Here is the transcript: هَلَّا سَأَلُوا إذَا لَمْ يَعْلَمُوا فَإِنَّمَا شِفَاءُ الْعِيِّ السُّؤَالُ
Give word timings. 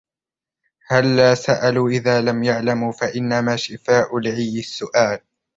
هَلَّا 0.87 1.35
سَأَلُوا 1.35 1.89
إذَا 1.89 2.21
لَمْ 2.21 2.43
يَعْلَمُوا 2.43 2.91
فَإِنَّمَا 2.91 3.55
شِفَاءُ 3.55 4.17
الْعِيِّ 4.17 4.59
السُّؤَالُ 4.59 5.19